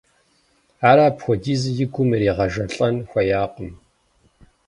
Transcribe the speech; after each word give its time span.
Ар 0.89 0.99
апхуэдизу 1.07 1.75
и 1.83 1.87
гум 1.93 2.09
иригъэжэлӏэн 2.15 2.95
хуеякъым. 3.09 3.69